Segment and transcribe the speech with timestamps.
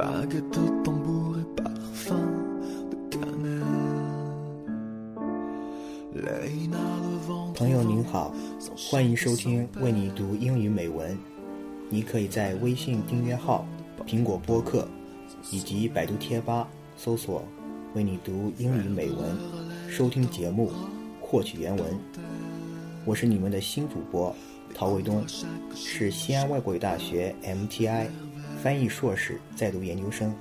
[0.00, 2.16] baguette, tambour et parfum
[2.90, 3.60] de cannelle.
[6.14, 8.34] Léna, le ventre 朋友您好，
[8.90, 11.16] 欢迎收听为你读英语美文。
[11.90, 13.66] 你可以在微信订阅号、
[14.06, 14.88] 苹果播客
[15.50, 17.44] 以及百度贴吧搜索
[17.94, 19.36] “为你读英语美文”，
[19.86, 20.70] 收听节目，
[21.20, 21.84] 获取原文。
[23.04, 24.34] 我是你们的新主播
[24.72, 25.22] 陶卫东，
[25.74, 28.06] 是西安外国语大学 MTI
[28.62, 30.34] 翻译硕士在读研究生。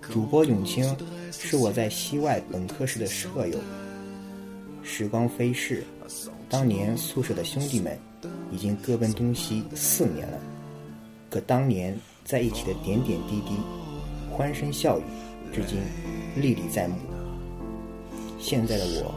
[0.00, 0.84] 主播永清
[1.32, 3.58] 是我在西外本科时的舍友。
[4.82, 5.82] 时光飞逝，
[6.48, 7.98] 当年宿舍的兄弟们
[8.52, 10.38] 已经各奔东西四年了，
[11.30, 13.56] 可当年在一起的点点滴滴、
[14.30, 15.02] 欢声笑语，
[15.52, 15.78] 至今
[16.36, 16.96] 历历在目。
[18.38, 19.14] 现在的我，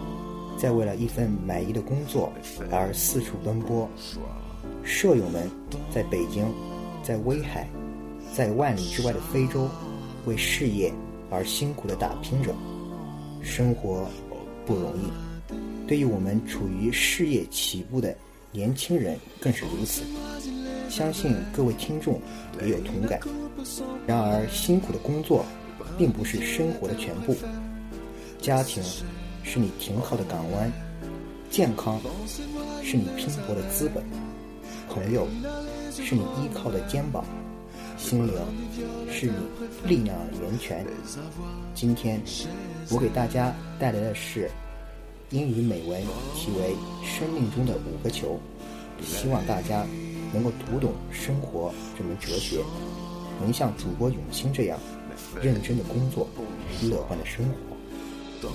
[0.57, 2.31] 在为了一份满意的工作
[2.71, 3.87] 而四处奔波，
[4.83, 5.47] 舍友们
[5.93, 6.51] 在北京、
[7.03, 7.69] 在威海、
[8.33, 9.67] 在万里之外的非洲，
[10.25, 10.93] 为事业
[11.29, 12.53] 而辛苦地打拼着，
[13.41, 14.07] 生活
[14.65, 15.55] 不容易。
[15.87, 18.15] 对于我们处于事业起步的
[18.51, 20.03] 年轻人更是如此，
[20.89, 22.21] 相信各位听众
[22.61, 23.19] 也有同感。
[24.05, 25.43] 然而，辛苦的工作
[25.97, 27.35] 并不是生活的全部，
[28.39, 28.81] 家庭
[29.43, 30.71] 是你停靠的港湾，
[31.49, 31.99] 健康
[32.83, 34.03] 是你拼搏的资本，
[34.87, 35.27] 朋友
[35.91, 37.25] 是你依靠的肩膀，
[37.99, 38.33] 心灵
[39.11, 39.33] 是你
[39.87, 40.85] 力量的源泉。
[41.75, 42.19] 今天，
[42.89, 44.49] 我给大家带来的是。
[45.31, 46.01] 英语美文
[46.33, 46.73] 题为
[47.05, 48.39] 《生命中的五个球》，
[49.05, 49.85] 希望大家
[50.33, 52.63] 能够读懂生活这门哲学，
[53.39, 54.79] 能像主播永清这样
[55.39, 56.27] 认真的工作，
[56.81, 58.49] 乐观的生活。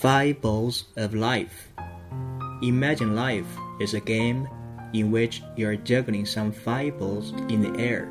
[0.00, 1.68] Five balls of life.
[2.62, 3.44] Imagine life
[3.80, 4.48] is a game
[4.94, 8.10] in which you are juggling some five balls in the air.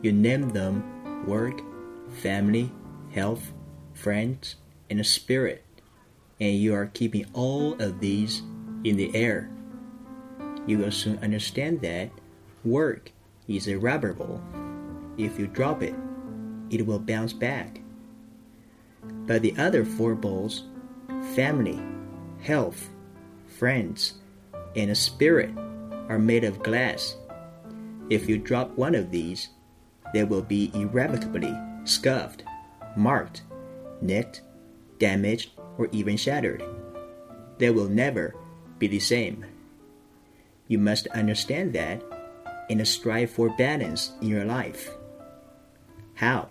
[0.00, 0.80] You name them
[1.26, 1.60] work,
[2.22, 2.72] family,
[3.10, 3.52] health,
[3.92, 4.56] friends,
[4.88, 5.62] and a spirit,
[6.40, 8.40] and you are keeping all of these
[8.82, 9.50] in the air.
[10.66, 12.08] You will soon understand that
[12.64, 13.12] work
[13.48, 14.40] is a rubber ball.
[15.18, 15.94] If you drop it,
[16.70, 17.82] it will bounce back.
[19.04, 20.64] But the other four balls
[21.34, 21.80] family,
[22.40, 22.90] health,
[23.46, 24.14] friends,
[24.76, 25.50] and a spirit
[26.08, 27.16] are made of glass.
[28.10, 29.48] If you drop one of these,
[30.12, 32.44] they will be irrevocably scuffed,
[32.96, 33.42] marked,
[34.00, 34.42] nicked,
[34.98, 36.62] damaged, or even shattered.
[37.58, 38.34] They will never
[38.78, 39.44] be the same.
[40.68, 42.02] You must understand that
[42.68, 44.90] and strive for balance in your life.
[46.14, 46.48] How?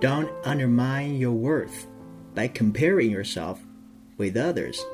[0.00, 1.86] Don't undermine your worth
[2.34, 3.60] by comparing yourself
[4.16, 4.84] with others.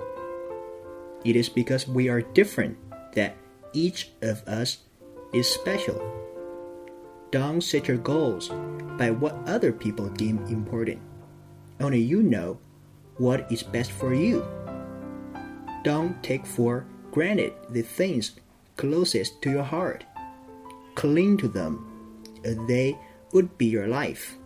[1.25, 2.79] It is because we are different
[3.15, 3.37] that
[3.73, 4.79] each of us
[5.33, 6.01] is special.
[7.31, 8.49] Don't set your goals
[8.97, 11.01] by what other people deem important.
[11.81, 12.59] Only you know
[13.19, 14.47] what is best for you.
[15.83, 18.33] Don't take for granted the things
[18.77, 20.05] closest to your heart.
[20.95, 22.97] Cling to them as they
[23.33, 24.37] would be your life.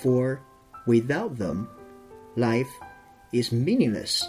[0.00, 0.40] For
[0.86, 1.68] Without them,
[2.36, 2.70] life
[3.32, 4.26] is meaningless.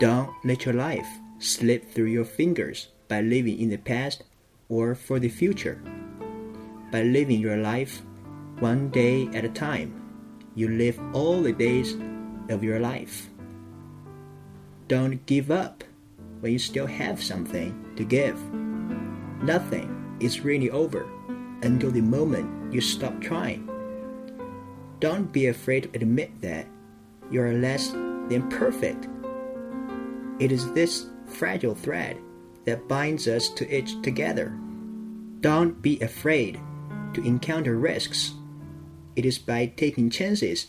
[0.00, 1.06] Don't let your life
[1.38, 4.24] slip through your fingers by living in the past
[4.68, 5.80] or for the future.
[6.90, 8.00] By living your life
[8.60, 9.92] one day at a time,
[10.54, 11.94] you live all the days
[12.48, 13.28] of your life.
[14.88, 15.84] Don't give up
[16.40, 18.40] when you still have something to give.
[19.42, 21.06] Nothing is really over
[21.62, 23.67] until the moment you stop trying.
[25.00, 26.66] Don't be afraid to admit that
[27.30, 29.08] you are less than perfect.
[30.40, 32.18] It is this fragile thread
[32.64, 34.56] that binds us to each together.
[35.40, 36.60] Don't be afraid
[37.14, 38.32] to encounter risks.
[39.14, 40.66] It is by taking chances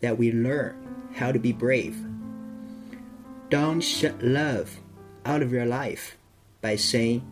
[0.00, 1.96] that we learn how to be brave.
[3.48, 4.76] Don't shut love
[5.24, 6.16] out of your life
[6.60, 7.22] by saying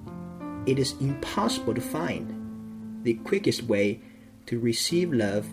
[0.67, 3.03] it is impossible to find.
[3.05, 4.01] The quickest way
[4.47, 5.47] to receive love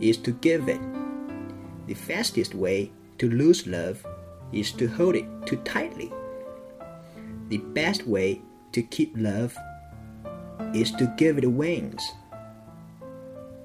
[0.00, 0.80] is to give it.
[1.86, 4.04] The fastest way to lose love
[4.52, 6.12] is to hold it too tightly.
[7.48, 8.42] The best way
[8.72, 9.56] to keep love
[10.74, 12.02] is to give it wings.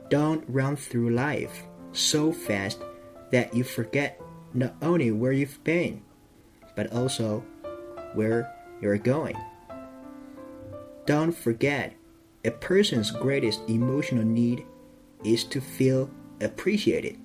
[0.10, 2.80] Don't run through life so fast
[3.32, 4.22] that you forget
[4.54, 6.02] not only where you've been,
[6.76, 7.44] but also
[8.14, 9.36] where you're going.
[11.06, 11.94] Don't forget,
[12.44, 14.66] a person's greatest emotional need
[15.24, 16.10] is to feel
[16.42, 17.18] appreciated.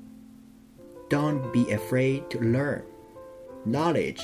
[1.09, 2.83] Don't be afraid to learn.
[3.65, 4.23] Knowledge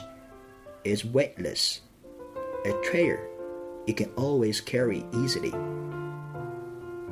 [0.84, 1.80] is weightless.
[2.64, 3.28] A treasure
[3.86, 5.52] you can always carry easily.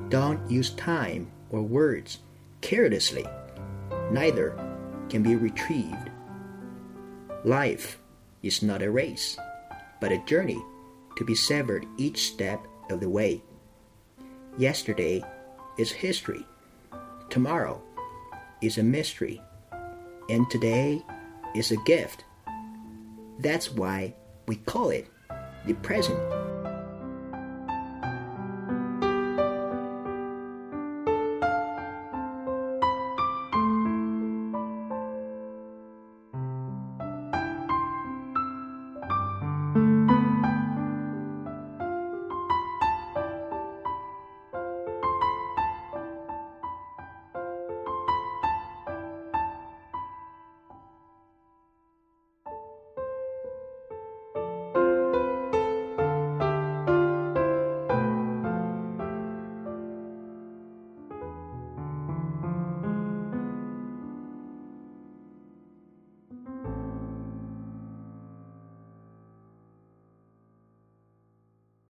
[0.08, 2.18] Don't use time or words
[2.60, 3.26] carelessly.
[4.10, 4.58] Neither
[5.08, 6.10] can be retrieved.
[7.44, 7.98] Life
[8.42, 9.38] is not a race,
[10.00, 10.62] but a journey
[11.16, 13.42] to be savored each step of the way.
[14.58, 15.22] Yesterday
[15.78, 16.46] is history.
[17.34, 17.82] Tomorrow
[18.62, 19.42] is a mystery.
[20.30, 21.02] And today
[21.56, 22.24] is a gift.
[23.40, 24.14] That's why
[24.46, 25.08] we call it
[25.66, 26.16] the present